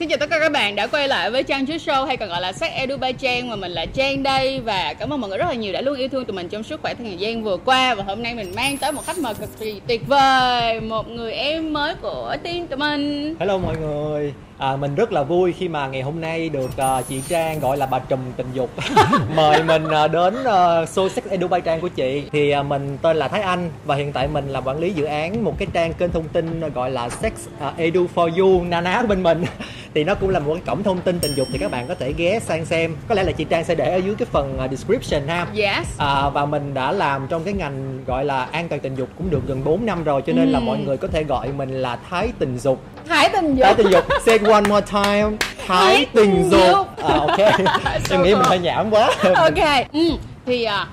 [0.00, 2.28] Xin chào tất cả các bạn đã quay lại với Trang Trước Show hay còn
[2.28, 4.60] gọi là Sắc Edu Ba Trang, mà mình là Trang đây.
[4.60, 6.62] Và cảm ơn mọi người rất là nhiều đã luôn yêu thương tụi mình trong
[6.62, 7.94] suốt khoảng thời gian vừa qua.
[7.94, 11.32] Và hôm nay mình mang tới một khách mời cực kỳ tuyệt vời, một người
[11.32, 13.34] em mới của team tụi mình.
[13.40, 17.08] Hello mọi người à, Mình rất là vui khi mà ngày hôm nay được uh,
[17.08, 18.70] chị Trang gọi là bà trùm tình dục.
[19.36, 20.44] Mời mình uh, đến uh,
[20.88, 22.28] show Sex Edu by Trang của chị.
[22.32, 25.04] Thì uh, mình tên là Thái Anh Và hiện tại mình là quản lý dự
[25.04, 27.32] án một cái trang kênh thông tin gọi là Sex
[27.68, 29.44] uh, Edu for You Nana của bên mình.
[29.94, 31.94] Thì nó cũng là một cái cổng thông tin tình dục thì các bạn có
[31.94, 32.96] thể ghé sang xem.
[33.08, 35.46] Có lẽ là chị Trang sẽ để ở dưới cái phần uh, description ha.
[35.56, 35.86] Yes.
[35.98, 39.30] À, Và mình đã làm trong cái ngành gọi là an toàn tình dục cũng
[39.30, 40.62] được gần 4 năm rồi Cho nên là Ừ.
[40.64, 43.64] mọi người có thể gọi mình là Thái tình dục Thái tình dục.
[43.64, 44.04] Thái tình dục.
[44.26, 45.30] Say one more time.
[45.66, 46.86] Thái tình dục.
[47.04, 47.38] À, Ok.
[48.10, 49.10] Em nghĩ mình hơi nhảm quá.
[49.34, 49.88] Ok.
[49.92, 50.10] Ừ.
[50.46, 50.86] Thì à,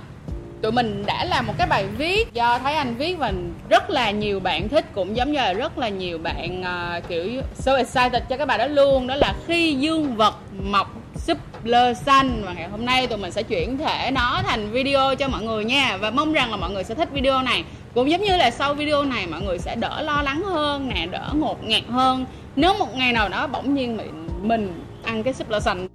[0.62, 3.32] tụi mình đã làm một cái bài viết do Thái Anh viết và
[3.70, 7.24] rất là nhiều bạn thích cũng giống như là rất là nhiều bạn à, kiểu
[7.54, 9.08] so excited cho cái bài đó luôn.
[9.08, 10.94] Đó là khi dương vật mọc
[11.28, 12.42] súp lơ xanh.
[12.46, 15.66] Và ngày hôm nay tụi mình sẽ chuyển thể nó thành video cho mọi người
[15.66, 15.98] nha.
[15.98, 17.64] Và mong rằng là mọi người sẽ thích video này
[17.96, 21.08] cũng giống như là sau video này mọi người sẽ đỡ lo lắng hơn nè
[21.12, 22.26] đỡ ngột ngạt hơn.
[22.56, 25.88] Nếu một ngày nào đó bỗng nhiên mình, mình ăn cái súp lơ xanh.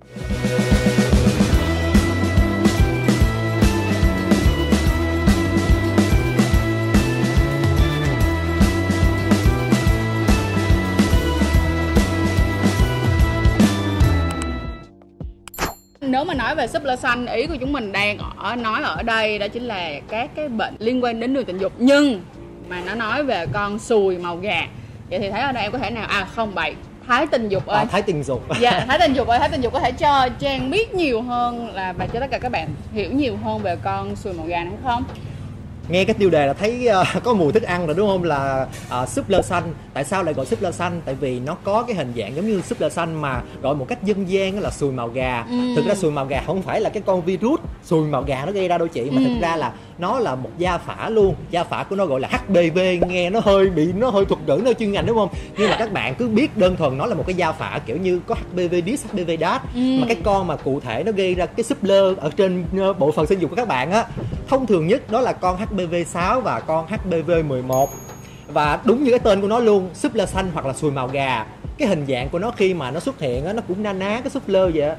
[16.30, 19.38] Mà nói về súp lơ xanh ý của chúng mình đang ở nói ở đây
[19.38, 21.72] đó chính là các cái bệnh liên quan đến đường tình dục.
[21.78, 22.22] Nhưng
[22.68, 24.66] mà nó nói về con sùi màu gà.
[25.10, 26.74] Vậy thì thấy ở đây em có thể nào à không bậy
[27.06, 27.78] thái tình dục ơi.
[27.78, 28.44] À, Thái tình dục.
[28.60, 31.74] Dạ thái tình dục ơi thái tình dục có thể cho trang biết nhiều hơn
[31.74, 34.64] là và cho tất cả các bạn hiểu nhiều hơn về con sùi màu gà
[34.64, 35.04] này không
[35.90, 38.66] Nghe cái tiêu đề là thấy uh, có mùi thức ăn rồi đúng không là
[39.02, 41.00] uh, súp lơ xanh Tại sao lại gọi súp lơ xanh?
[41.04, 43.86] Tại vì nó có cái hình dạng giống như súp lơ xanh mà gọi một
[43.88, 45.56] cách dân gian là sùi màu gà Ừ.
[45.76, 48.52] Thực ra sùi màu gà không phải là cái con virus sùi màu gà nó
[48.52, 49.24] gây ra đâu chị Mà Ừ.
[49.28, 52.28] thực ra là nó là một gia phả luôn Gia phả của nó gọi là
[52.28, 52.78] HPV
[53.08, 55.28] Nghe nó hơi bị nó hơi thuật ngữ nó chuyên ngành đúng không?
[55.58, 57.96] Nhưng mà các bạn cứ biết đơn thuần nó là một cái gia phả kiểu
[57.96, 59.80] như có HPV this, HPV that Ừ.
[60.00, 62.92] Mà cái con mà cụ thể nó gây ra cái súp lơ ở trên ờ,
[62.92, 64.04] bộ phận sinh dục của các bạn á
[64.50, 67.90] thông thường nhất đó là con HPV 6 và con HPV 11
[68.48, 71.08] và đúng như cái tên của nó luôn súp lơ xanh hoặc là sùi màu
[71.08, 71.46] gà.
[71.78, 74.20] Cái hình dạng của nó khi mà nó xuất hiện đó, nó cũng na ná
[74.20, 74.90] cái súp lơ vậy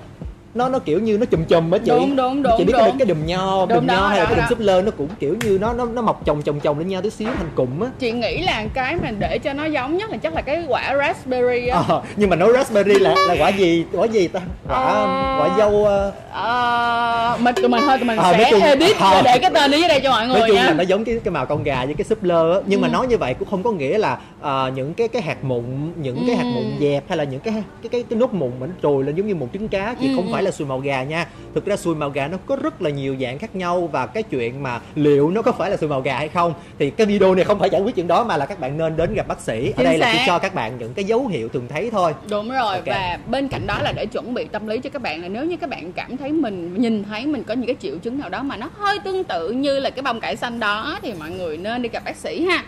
[0.54, 2.82] nó nó kiểu như nó chùm chùm á chị Đúng, đúng, đúng, chị biết đúng.
[2.82, 5.36] cái, cái đùm nho đùm nho hay là cái đùm súp lơ nó cũng kiểu
[5.44, 7.88] như nó nó nó mọc chồng chồng chồng lên nhau tí xíu thành cụm á
[8.00, 10.96] chị nghĩ là cái mà để cho nó giống nhất là chắc là cái quả
[10.98, 14.76] raspberry á Ờ, nhưng mà nói raspberry là là quả gì quả gì ta quả
[14.78, 15.38] Ờ.
[15.40, 19.22] quả dâu ờ, Ờ, mình tụi mình thôi tụi mình Ờ, sẽ chung- edit ờ.
[19.26, 21.06] để cái tên ở dưới đây cho mọi người nói chung nha là nó giống
[21.06, 22.92] cái cái màu con gà với cái súp lơ á nhưng mà Ừ.
[22.92, 25.64] nói như vậy cũng không có nghĩa là ờ, những cái cái hạt mụn
[26.02, 26.50] những cái hạt Ừ.
[26.56, 29.16] mụn dẹp hay là những cái cái cái, cái nốt mụn mà nó trồi lên
[29.16, 30.32] giống như một trứng cá chỉ Ừ, không ừ.
[30.42, 32.90] Phải là sùi màu gà nha thực ra sùi màu gà nó có rất là
[32.90, 36.02] nhiều dạng khác nhau và cái chuyện mà liệu nó có phải là sùi màu
[36.02, 38.46] gà hay không thì cái video này không phải giải quyết chuyện đó mà là
[38.46, 40.24] các bạn nên đến gặp bác sĩ ở Chính đây là chỉ xác.
[40.28, 42.86] cho các bạn những cái dấu hiệu thường thấy thôi đúng rồi Ok.
[42.86, 45.46] và bên cạnh đó là để chuẩn bị tâm lý cho các bạn là nếu
[45.46, 48.30] như các bạn cảm thấy mình nhìn thấy mình có những cái triệu chứng nào
[48.30, 51.30] đó mà nó hơi tương tự như là cái bông cải xanh đó thì mọi
[51.32, 52.64] người nên đi gặp bác sĩ ha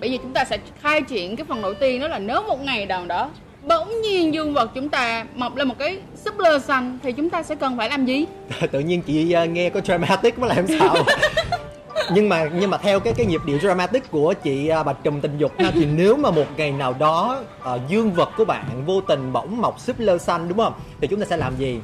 [0.00, 2.60] bây giờ chúng ta sẽ khai triển cái phần đầu tiên đó là nếu một
[2.64, 3.30] ngày nào đó
[3.62, 7.30] bỗng nhiên dương vật chúng ta mọc lên một cái súp lơ xanh thì chúng
[7.30, 8.24] ta sẽ cần phải làm gì?
[8.72, 10.96] Tự nhiên chị ờ, nghe có dramatic mới làm sao?
[12.10, 15.20] Nhưng mà nhưng mà theo cái cái nhịp điệu dramatic của chị ờ, bạch trùm
[15.20, 18.84] tình dục ha thì nếu mà một ngày nào đó ờ, dương vật của bạn
[18.86, 20.72] vô tình bỗng mọc súp lơ xanh đúng không?
[21.00, 21.80] Thì chúng ta sẽ làm gì?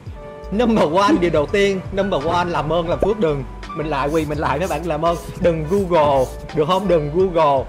[0.52, 3.44] Number one điều đầu tiên number one làm ơn làm phước đừng.
[3.76, 5.16] Mình lại quỳ mình lại các bạn làm ơn.
[5.40, 6.88] Đừng google được không?
[6.88, 7.64] Đừng google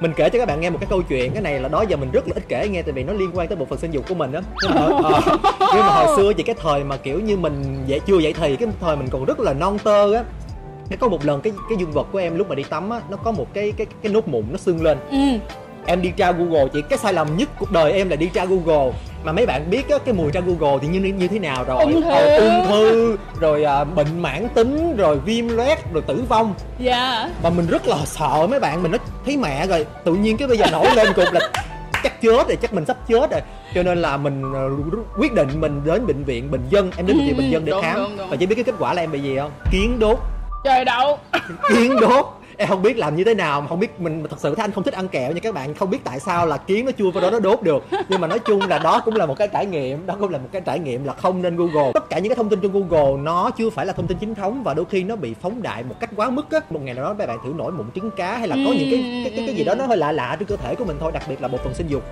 [0.00, 1.96] mình kể cho các bạn nghe một cái câu chuyện cái này là đó giờ
[1.96, 3.90] mình rất là ít kể nghe tại vì nó liên quan tới bộ phận sinh
[3.90, 5.20] dục của mình đó nhưng mà, ờ,
[5.74, 8.56] nhưng mà hồi xưa chỉ cái thời mà kiểu như mình dạy chưa dậy thì
[8.56, 10.24] cái thời mình còn rất là non tơ á.
[10.90, 13.00] Cái có một lần cái cái dương vật của em lúc mà đi tắm á
[13.10, 14.98] nó có một cái cái cái nốt mụn nó sưng lên.
[15.10, 15.16] Ừ.
[15.86, 18.44] Em đi tra google chỉ cái sai lầm nhất cuộc đời em là đi tra
[18.44, 18.92] google
[19.24, 21.82] mà mấy bạn biết á, cái mùi tra google thì như như thế nào rồi?
[21.82, 22.10] Ung thư.
[22.10, 26.54] Ờ, ung thư rồi à, bệnh mãn tính rồi viêm loét rồi tử vong.
[26.78, 27.30] Dạ.
[27.42, 29.86] Và mình rất là sợ mấy bạn mình nó thấy mẹ rồi.
[30.04, 31.40] Tự nhiên cái bây giờ nổi lên cục là
[32.02, 33.40] chắc chết rồi chắc mình sắp chết rồi.
[33.74, 34.68] Cho nên là mình ờ,
[35.18, 37.72] quyết định mình đến bệnh viện bình dân em đến bệnh viện bình dân để
[37.72, 37.96] Đúng, khám.
[37.96, 38.28] đúng, đúng.
[38.30, 39.50] và chỉ biết cái kết quả là em bị gì không?
[39.70, 40.18] Kiến đốt.
[40.64, 41.18] Trời đậu.
[41.68, 42.26] Kiến đốt
[42.58, 44.84] em không biết làm như thế nào mà không biết mình thật sự thanh không
[44.84, 45.74] thích ăn kẹo nha các bạn.
[45.74, 47.84] Không biết tại sao là kiến nó chui vào đó nó đốt được.
[48.08, 50.38] Nhưng mà nói chung là đó cũng là một cái trải nghiệm đó cũng là
[50.38, 51.90] một cái trải nghiệm là không nên google.
[51.94, 54.34] Tất cả những cái thông tin trên google nó chưa phải là thông tin chính
[54.34, 56.60] thống và đôi khi nó bị phóng đại một cách quá mức á.
[56.70, 58.88] Một ngày nào đó các bạn thử nổi mụn trứng cá hay là có những
[58.90, 60.96] cái cái, cái, cái gì đó nó hơi lạ lạ trên cơ thể của mình
[61.00, 62.02] thôi đặc biệt là bộ phận sinh dục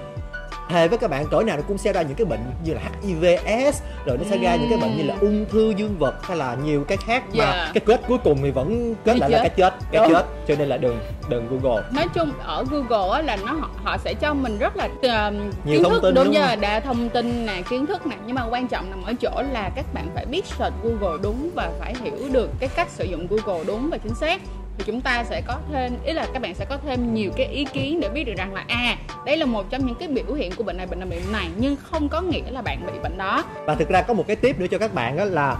[0.69, 2.81] thề với các bạn cỡ nào nó cũng sẽ ra những cái bệnh như là
[3.03, 6.37] HIVS rồi nó sẽ ra những cái bệnh như là ung thư dương vật hay
[6.37, 7.75] là nhiều cái khác mà Yeah.
[7.75, 10.13] cái kết cuối cùng thì vẫn kết Cái lại là cái chết cái Đúng.
[10.13, 10.27] chết.
[10.49, 10.99] Cho nên là đừng
[11.29, 11.83] đừng google.
[11.93, 13.53] Nói chung ở Google á là nó
[13.85, 16.81] họ, sẽ cho mình rất là uh, Nhiều kiến thông thức tin đúng đúng đa
[16.81, 18.17] thông tin nè kiến thức nè.
[18.27, 21.51] Nhưng mà quan trọng nằm ở chỗ là các bạn phải biết search Google đúng
[21.55, 24.41] và phải hiểu được cái cách sử dụng Google đúng và chính xác
[24.79, 27.47] thì chúng ta sẽ có thêm, ý là các bạn sẽ có thêm nhiều cái
[27.47, 28.97] ý kiến để biết được rằng là à
[29.27, 31.49] đây là một trong những cái biểu hiện của bệnh này bệnh này bệnh này,
[31.57, 33.45] nhưng không có nghĩa là bạn bị bệnh đó.
[33.67, 35.57] Và thực ra có một cái tip nữa cho các bạn đó là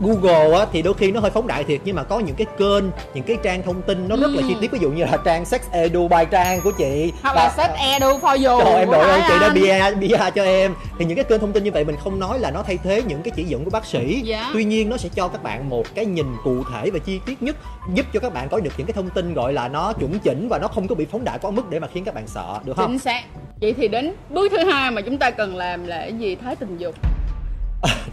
[0.00, 2.46] Google á, thì đôi khi nó hơi phóng đại thiệt nhưng mà có những cái
[2.58, 2.84] kênh
[3.14, 4.48] những cái trang thông tin nó rất là Ừ.
[4.48, 4.70] chi tiết.
[4.72, 7.76] Ví dụ như là trang sex edu by trang của chị hoặc là Và- set
[7.78, 8.64] edu for you.
[8.64, 9.54] Trời em đội ơn chị đã Anh.
[10.00, 10.74] bia bia cho em.
[10.98, 13.02] Thì những cái kênh thông tin như vậy mình không nói là nó thay thế
[13.02, 14.20] những cái chỉ dẫn của bác sĩ.
[14.24, 14.50] Dạ.
[14.52, 17.42] tuy nhiên nó sẽ cho các bạn một cái nhìn cụ thể và chi tiết
[17.42, 17.56] nhất
[17.94, 20.48] giúp cho các bạn có được những cái thông tin gọi là nó chuẩn chỉnh
[20.48, 22.58] và nó không có bị phóng đại quá mức để mà khiến các bạn sợ
[22.64, 22.86] được không?
[22.90, 23.22] Chính xác.
[23.60, 26.36] Vậy thì đến bước thứ hai mà chúng ta cần làm là cái gì?
[26.36, 26.94] Thái tình dục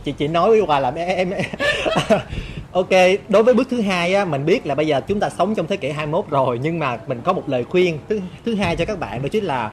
[0.04, 1.42] chị chị nói với hoài làm em, em
[2.72, 2.90] ok
[3.30, 5.68] đối với bước thứ hai á mình biết là bây giờ chúng ta sống trong
[5.68, 8.86] thế kỷ 21 rồi nhưng mà mình có một lời khuyên thứ thứ hai cho
[8.86, 9.72] các bạn đó chính là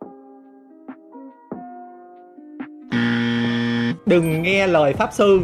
[4.11, 5.41] đừng nghe lời pháp sư.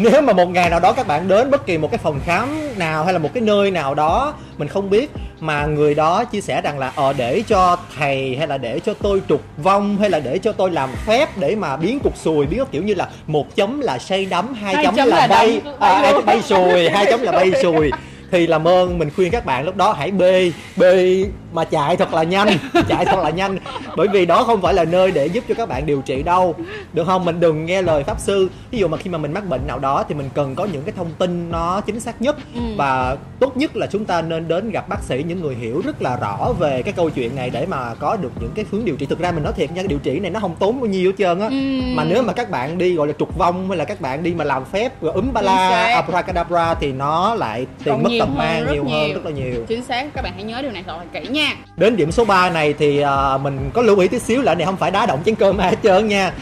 [0.00, 2.48] Nếu mà một ngày nào đó các bạn đến bất kỳ một cái phòng khám
[2.76, 5.10] nào hay là một cái nơi nào đó mình không biết
[5.40, 8.94] mà người đó chia sẻ rằng là ờ để cho thầy hay là để cho
[8.94, 12.46] tôi trục vong hay là để cho tôi làm phép để mà biến cục sùi
[12.46, 15.26] biến kiểu như là một chấm là say đắm hai, Hai chấm, chấm là, là
[15.26, 17.90] bay đắm, à, bay sùi hai chấm là bay sùi
[18.30, 22.14] thì làm ơn mình khuyên các bạn lúc đó hãy bê bê mà chạy thật
[22.14, 22.48] là nhanh
[22.88, 23.58] chạy thật là nhanh.
[23.96, 26.54] Bởi vì đó không phải là nơi để giúp cho các bạn điều trị đâu
[26.92, 27.24] được không?
[27.24, 28.48] Mình đừng nghe lời pháp sư.
[28.70, 30.82] Ví dụ mà khi mà mình mắc bệnh nào đó thì mình cần có những
[30.82, 32.36] cái thông tin nó chính xác nhất.
[32.54, 32.60] Ừ.
[32.76, 36.02] và tốt nhất là chúng ta nên đến gặp bác sĩ những người hiểu rất
[36.02, 38.96] là rõ về cái câu chuyện này để mà có được những cái hướng điều
[38.96, 39.06] trị.
[39.06, 41.10] Thực ra mình nói thiệt nha cái điều trị này nó không tốn bao nhiêu
[41.10, 41.46] hết trơn á.
[41.46, 41.96] Ừm.
[41.96, 44.34] mà nếu mà các bạn đi gọi là trục vong hay là các bạn đi
[44.34, 48.38] mà làm phép rồi úm ba la abracadabra thì nó lại tiền mất nhiều hơn,
[48.38, 49.14] mang rất nhiều hơn nhiều.
[49.14, 49.64] rất là nhiều.
[49.68, 51.56] Chính xác các bạn hãy nhớ điều này thật là kỹ nha.
[51.76, 54.66] Đến điểm số 3 này thì à, mình có lưu ý tí xíu là này
[54.66, 56.32] không phải đá động chén cơm ai hết trơn nha.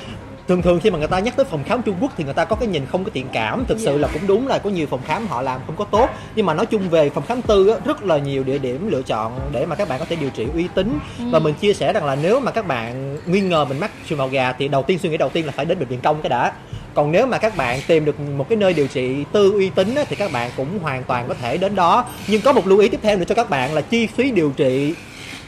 [0.48, 2.44] Thường thường khi mà người ta nhắc tới phòng khám Trung Quốc thì người ta
[2.44, 3.98] có cái nhìn không có thiện cảm thực sự Dạ.
[4.00, 6.08] là cũng đúng là có nhiều phòng khám họ làm không có tốt.
[6.36, 9.02] Nhưng mà nói chung về phòng khám tư á, rất là nhiều địa điểm lựa
[9.02, 10.98] chọn để mà các bạn có thể điều trị uy tín.
[11.30, 14.18] Và mình chia sẻ rằng là nếu mà các bạn nghi ngờ mình mắc sùi
[14.18, 16.22] màu gà thì đầu tiên suy nghĩ đầu tiên là phải đến bệnh viện công
[16.22, 16.52] cái đã
[16.96, 19.94] còn nếu mà các bạn tìm được một cái nơi điều trị tư uy tín
[19.94, 22.04] á, thì các bạn cũng hoàn toàn có thể đến đó.
[22.26, 24.52] Nhưng có một lưu ý tiếp theo nữa cho các bạn là chi phí điều
[24.56, 24.94] trị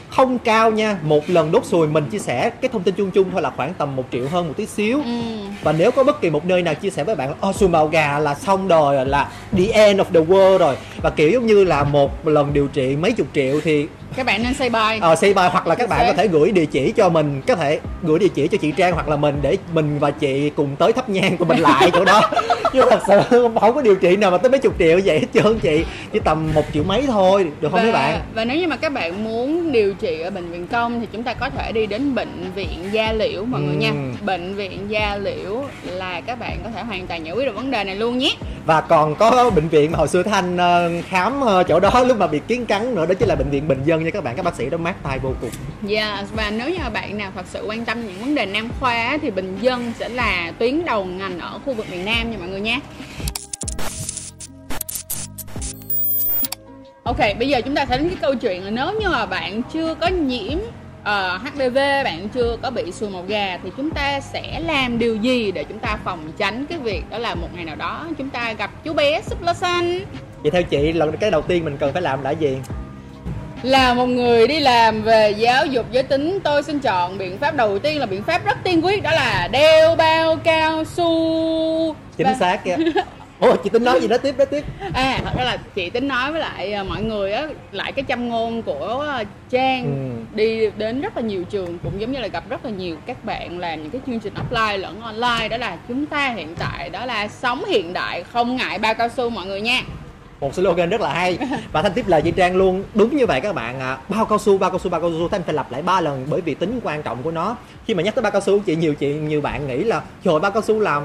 [0.09, 0.97] không cao nha.
[1.03, 3.73] Một lần đốt sùi mình chia sẻ cái thông tin chung chung thôi là khoảng
[3.73, 4.97] tầm một triệu hơn một tí xíu.
[4.97, 5.11] Ừ.
[5.63, 7.69] và nếu có bất kỳ một nơi nào chia sẻ với bạn là oh, sùi
[7.69, 10.75] màu gà là xong đời rồi là the end of the world rồi.
[11.01, 14.43] Và kiểu giống như là một lần điều trị mấy chục triệu thì các bạn
[14.43, 16.93] nên say bài ờ say bài hoặc là các bạn có thể gửi địa chỉ
[16.95, 19.99] cho mình có thể gửi địa chỉ cho chị Trang hoặc là mình để mình
[19.99, 22.21] và chị cùng tới thắp nhang của mình lại chỗ đó.
[22.73, 23.19] Chứ thật sự
[23.59, 25.85] không có điều trị nào mà tới mấy chục triệu vậy hết trơn chị.
[26.13, 28.21] Chỉ tầm một triệu mấy thôi được không và, mấy bạn?
[28.33, 31.23] và nếu như mà các bạn muốn điều trị ở bệnh viện công thì chúng
[31.23, 33.91] ta có thể đi đến bệnh viện da liễu mọi người nha.
[34.25, 37.71] Bệnh viện da liễu là các bạn có thể hoàn toàn giải quyết được vấn
[37.71, 38.35] đề này luôn nhé
[38.69, 42.17] và còn có bệnh viện mà hồi xưa thanh ờ, khám ờ, chỗ đó lúc
[42.17, 44.35] mà bị kiến cắn nữa đó chính là bệnh viện bình dân nha các bạn
[44.35, 45.49] các bác sĩ đó mát tay vô cùng
[45.89, 49.17] Yes, và nếu như bạn nào thật sự quan tâm những vấn đề nam khoa
[49.21, 52.49] thì Bình Dân sẽ là tuyến đầu ngành ở khu vực miền Nam nha mọi
[52.49, 52.79] người nha.
[57.03, 59.61] Ok, bây giờ chúng ta sẽ đến cái câu chuyện là nếu như mà bạn
[59.73, 60.57] chưa có nhiễm
[61.03, 65.15] ờ, HPV, bạn chưa có bị sùi màu gà thì chúng ta sẽ làm điều
[65.15, 68.29] gì để chúng ta phòng tránh cái việc đó là một ngày nào đó chúng
[68.29, 69.99] ta gặp chú bé súp lơ xanh
[70.43, 72.57] vậy theo chị lần cái đầu tiên mình cần phải làm là gì?
[73.63, 77.55] Là một người đi làm về giáo dục giới tính Tôi xin chọn biện pháp
[77.55, 81.95] đầu tiên là biện pháp rất tiên quyết Đó là đeo bao cao su.
[82.17, 82.75] Chính Và- xác kìa
[83.39, 84.63] ủa chị tính nói gì đó tiếp đó tiếp.
[84.93, 88.05] À thật ra là chị tính nói với lại à, mọi người á Lại cái
[88.07, 90.35] châm ngôn của à, Trang Ừ.
[90.35, 93.25] Đi đến rất là nhiều trường Cũng giống như là gặp rất là nhiều các
[93.25, 95.47] bạn làm những cái chương trình offline lẫn online.
[95.49, 99.09] Đó là chúng ta hiện tại đó là sống hiện đại Không ngại bao cao
[99.09, 99.81] su mọi người nha
[100.41, 101.37] một slogan rất là hay
[101.71, 104.37] và thanh tiếp lời chị trang luôn đúng như vậy các bạn à, bao cao
[104.39, 106.53] su bao cao su bao cao su thanh phải lặp lại ba lần bởi vì
[106.53, 107.55] tính quan trọng của nó
[107.87, 110.39] khi mà nhắc tới bao cao su chị nhiều chị nhiều bạn nghĩ là trời
[110.39, 111.03] bao cao su làm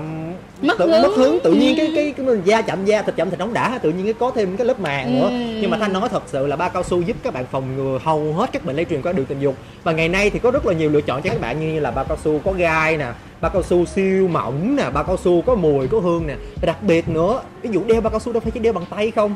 [0.62, 1.02] Mất tự, hướng.
[1.02, 1.78] mất hướng tự nhiên Ừ.
[1.78, 4.12] cái cái cái mình da chậm da thịt chậm thịt nóng đã tự nhiên cái
[4.12, 5.36] có thêm cái lớp màng nữa Ừ.
[5.60, 7.98] nhưng mà thanh nói thật sự là bao cao su giúp các bạn phòng ngừa
[8.04, 10.50] hầu hết các bệnh lây truyền qua đường tình dục và ngày nay thì có
[10.50, 12.96] rất là nhiều lựa chọn cho các bạn như là bao cao su có gai
[12.96, 13.06] nè
[13.44, 16.34] bao cao su siêu mỏng nè bao cao su có mùi có hương nè.
[16.60, 18.84] Và đặc biệt nữa ví dụ đeo bao cao su đâu phải chỉ đeo bằng
[18.90, 19.34] tay không?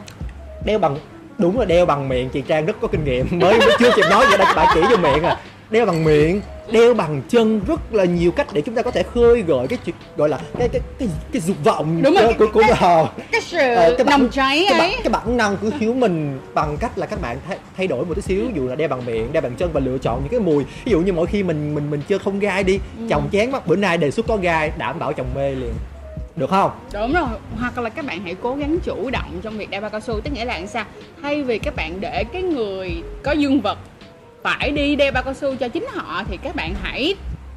[0.64, 0.96] Đeo bằng
[1.38, 4.04] đúng là đeo bằng miệng chị trang rất có kinh nghiệm mới, mới chưa kịp
[4.10, 6.40] nói vậy đã bà chỉ vô miệng à đeo bằng miệng
[6.72, 9.78] đeo bằng chân rất là nhiều cách để chúng ta có thể khơi gợi cái
[9.84, 13.06] chuyện gọi là cái cái cái cái dục vọng Đúng rồi, của của cái- ờ,
[13.32, 15.00] cái sự ờ, cái bản- nồng cháy cái, bản, ấy.
[15.04, 18.14] cái bản năng của hiếu mình bằng cách là các bạn thay, thay đổi một
[18.14, 20.40] tí xíu dụ là đeo bằng miệng đeo bằng chân và lựa chọn những cái
[20.40, 20.64] mùi.
[20.84, 23.06] Ví dụ như mỗi khi mình mình mình chơi không gai đi Ừ.
[23.10, 25.72] chồng chén mắt bữa nay đề xuất có gai đảm bảo chồng mê liền.
[26.36, 26.70] Được không?
[26.92, 29.90] Đúng rồi, hoặc là các bạn hãy cố gắng chủ động trong việc đeo bao
[29.90, 30.20] cao su.
[30.20, 30.84] Tức nghĩa là sao?
[31.22, 33.78] Thay vì các bạn để cái người có dương vật
[34.42, 37.14] phải đi đeo bao cao su cho chính họ Thì các bạn hãy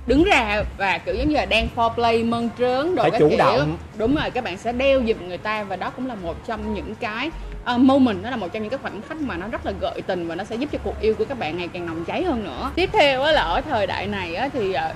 [0.07, 3.29] đứng ra và kiểu giống như là đang foreplay mơn trớn đồ Phải các chủ
[3.29, 3.37] kiểu.
[3.37, 3.77] động.
[3.97, 6.73] đúng rồi các bạn sẽ đeo giùm người ta và đó cũng là một trong
[6.73, 7.31] những cái
[7.75, 10.01] uh, moment đó là một trong những cái khoảnh khắc mà nó rất là gợi
[10.07, 12.23] tình và nó sẽ giúp cho cuộc yêu của các bạn ngày càng nồng cháy
[12.23, 12.71] hơn nữa.
[12.75, 14.93] Tiếp theo á là ở thời đại này á thì ờ,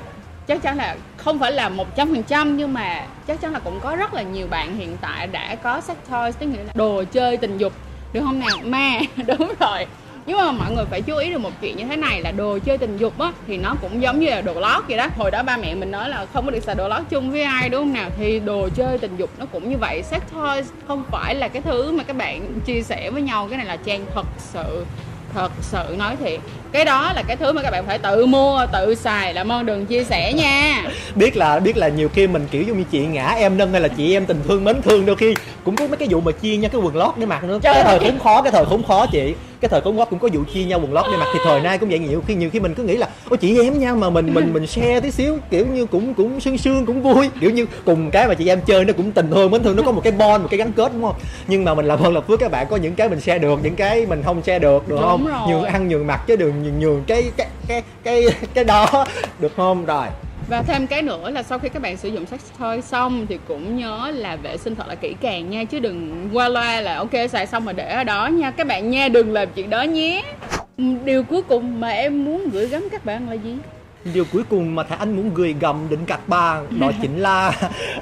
[0.48, 3.60] chắc chắn là không phải là một trăm phần trăm nhưng mà chắc chắn là
[3.60, 6.74] cũng có rất là nhiều bạn hiện tại đã có sex toys tức nghĩa là
[6.76, 7.74] đồ chơi tình dục.
[8.14, 9.86] Được không nào ma đúng rồi
[10.28, 12.60] nhưng mà mọi người phải chú ý được một chuyện như thế này là đồ
[12.66, 15.08] chơi tình dục á thì nó cũng giống như là đồ lót vậy đó.
[15.18, 17.42] Hồi đó ba mẹ mình nói là không có được xài đồ lót chung với
[17.42, 18.10] ai đúng không nào?
[18.18, 20.04] Thì đồ chơi tình dục nó cũng như vậy.
[20.04, 23.48] Sex toys không phải là cái thứ mà các bạn chia sẻ với nhau.
[23.50, 24.86] Cái này là trang thật sự
[25.34, 26.40] thật sự nói thiệt.
[26.72, 29.66] Cái đó là cái thứ mà các bạn phải tự mua tự xài làm ơn
[29.66, 30.84] đừng chia sẻ nha.
[31.16, 33.82] Biết là biết là nhiều khi mình kiểu giống như chị ngã em nâng hay
[33.82, 36.32] là chị em tình thương mến thương đôi khi cũng có mấy cái vụ mà
[36.32, 37.60] chia nhau cái quần lót để mặc nữa.
[37.64, 40.20] Trời cái thời khốn khó cái thời khốn khó chị cái thời khốn khó cũng
[40.20, 42.36] có vụ chia nhau quần lót để mặc thì thời nay cũng vậy nhiều khi
[42.36, 45.00] nhiều khi mình cứ nghĩ là ôi chị em nhau mà mình mình mình share
[45.00, 47.30] tí xíu kiểu như cũng cũng sương sương cũng vui.
[47.42, 49.84] Kiểu như cùng cái mà chị em chơi nó cũng tình thương mến thương nó
[49.84, 51.16] có một cái bond một cái gắn kết đúng không?
[51.48, 53.60] Nhưng mà mình làm ơn lập phước các bạn có những cái mình share được
[53.64, 55.28] những cái mình không share được được Đúng không?
[55.28, 55.40] rồi.
[55.50, 59.06] nhường ăn nhường mặc chứ đừng nhường, nhường cái cái cái cái cái đó
[59.40, 59.86] được không?
[59.86, 60.06] Rồi
[60.48, 63.40] Và thêm cái nữa là sau khi các bạn sử dụng sex toy xong thì
[63.48, 66.98] cũng nhớ là vệ sinh thật là kỹ càng nha chứ đừng qua loa là
[66.98, 68.52] ok xài xong mà để ở đó nha.
[68.52, 70.24] Các bạn nha đừng làm chuyện đó nhé.
[71.06, 73.58] Điều cuối cùng mà em muốn gửi gắm các bạn là gì?
[74.14, 77.52] Điều cuối cùng mà thằng anh muốn gửi gầm định cặt ba đó chính là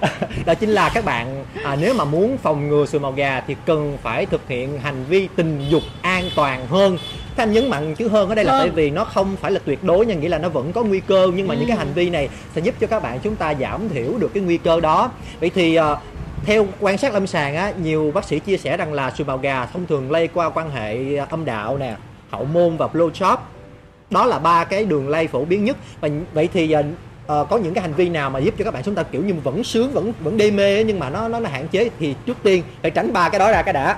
[0.45, 3.55] đó chính là các bạn à, nếu mà muốn phòng ngừa sùi màu gà thì
[3.65, 6.97] cần phải thực hiện hành vi tình dục an toàn hơn
[7.35, 8.61] Thế anh nhấn mạnh chữ hơn ở đây là Hơn.
[8.61, 10.99] tại vì nó không phải là tuyệt đối nha nghĩa là nó vẫn có nguy
[10.99, 11.79] cơ nhưng mà những cái Ừ.
[11.79, 14.57] hành vi này sẽ giúp cho các bạn chúng ta giảm thiểu được cái nguy
[14.57, 15.11] cơ đó.
[15.39, 15.95] Vậy thì à,
[16.45, 19.37] theo quan sát lâm sàng á nhiều bác sĩ chia sẻ rằng là sùi màu
[19.37, 21.95] gà thông thường lây qua quan hệ âm đạo nè
[22.29, 23.37] hậu môn và blowjob.
[24.09, 25.77] Đó là ba cái đường lây phổ biến nhất.
[26.01, 26.83] Và vậy thì ờ,
[27.27, 29.21] ờ, có những cái hành vi nào mà giúp cho các bạn chúng ta kiểu
[29.23, 31.89] như vẫn sướng vẫn vẫn đê mê ấy, nhưng mà nó nó nó hạn chế?
[31.99, 33.97] Thì trước tiên phải tránh ba cái đó ra cái đã.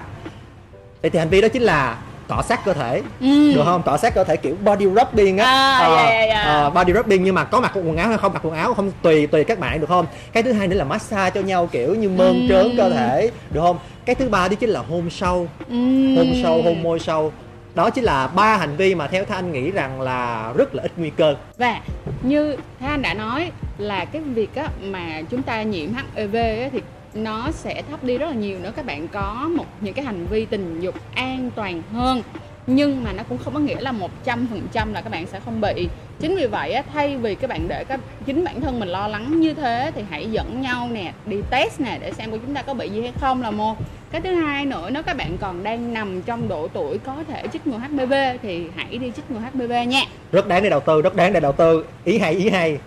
[1.02, 3.02] Vậy thì hành vi đó chính là cọ sát cơ thể.
[3.22, 3.54] Ừ.
[3.56, 3.82] được không?
[3.84, 5.46] Cọ sát cơ thể kiểu body rubbing á.
[5.46, 6.42] À, Ờ, dạ, dạ, dạ.
[6.42, 8.34] ờ, body rubbing nhưng mà có mặc quần áo hay không?
[8.34, 8.92] Mặc quần áo không?
[9.02, 10.06] Tùy tùy các bạn được không?
[10.34, 12.48] Cái thứ hai nữa là massage cho nhau kiểu như mơn Ừ.
[12.50, 13.78] trớn cơ thể được không?
[14.06, 15.48] Cái thứ ba đó chính là hôn sâu.
[15.70, 16.16] Ừm.
[16.18, 17.32] hôn sâu hôn môi sâu.
[17.76, 20.92] Đó chính là ba hành vi mà theo thanh nghĩ rằng là rất là ít
[20.98, 21.36] nguy cơ.
[21.58, 21.80] Và
[22.24, 26.70] như Thế Anh đã nói là cái việc á, mà chúng ta nhiễm HIV á,
[26.72, 26.82] thì
[27.16, 30.26] nó sẽ thấp đi rất là nhiều nữa các bạn có một, những cái hành
[30.26, 32.22] vi tình dục an toàn hơn.
[32.68, 35.26] Nhưng mà nó cũng không có nghĩa là một trăm phần trăm là các bạn
[35.28, 35.88] sẽ không bị.
[36.20, 39.40] Chính vì vậy thay vì các bạn để các, chính bản thân mình lo lắng
[39.40, 42.62] như thế thì hãy dẫn nhau nè, đi test nè để xem của chúng ta
[42.62, 43.78] có bị gì hay không là một.
[44.12, 47.48] Cái thứ hai nữa, nếu các bạn còn đang nằm trong độ tuổi có thể
[47.54, 50.02] chích ngừa HPV thì hãy đi chích ngừa HPV nha.
[50.32, 51.86] Rất đáng để đầu tư, rất đáng để đầu tư.
[52.04, 52.78] Ý hay ý hay.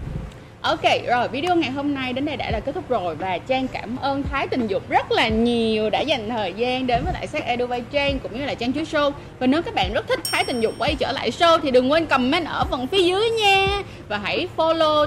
[0.68, 3.68] Ok, rồi video ngày hôm nay đến đây đã là kết thúc rồi và Trang
[3.68, 7.26] cảm ơn Thái Tình Dục rất là nhiều đã dành thời gian đến với lại
[7.26, 9.10] Sex Edu by Trang cũng như là Trang Chuối Show.
[9.38, 11.92] Và nếu các bạn rất thích Thái Tình Dục quay trở lại show thì đừng
[11.92, 13.82] quên comment ở phần phía dưới nha.
[14.08, 15.06] Và hãy follow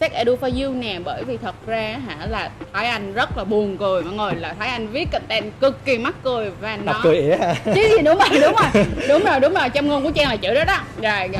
[0.00, 3.44] Sex Edu for You nè bởi vì thật ra hả là Thái Anh rất là
[3.44, 6.92] buồn cười mọi người là Thái Anh viết content cực kỳ mắc cười và nó
[6.92, 10.04] đọc cười ỉa chứ gì đúng rồi đúng rồi đúng rồi đúng rồi trong ngôn
[10.04, 10.78] của trang là chữ đó đó.
[11.02, 11.30] Rồi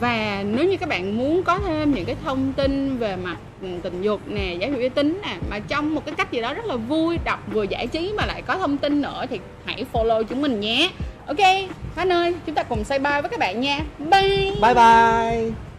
[0.00, 3.68] và nếu như các bạn muốn có thêm những cái thông tin về mặt ừ,
[3.82, 6.54] tình dục nè, giáo dục giới tính nè, mà trong một cái cách gì đó
[6.54, 9.84] rất là vui, đọc vừa giải trí mà lại có thông tin nữa thì hãy
[9.92, 10.90] follow chúng mình nhé.
[11.26, 11.46] Ok
[11.96, 13.80] Khánh ơi, chúng ta cùng say bye với các bạn nha.
[13.98, 14.52] Bye.
[14.62, 15.69] Bye bye.